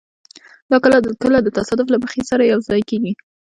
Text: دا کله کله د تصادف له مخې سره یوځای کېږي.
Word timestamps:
دا 0.71 0.77
کله 0.83 0.97
کله 1.23 1.37
د 1.41 1.47
تصادف 1.57 1.87
له 1.91 1.97
مخې 2.03 2.21
سره 2.29 2.43
یوځای 2.51 2.81
کېږي. 2.89 3.13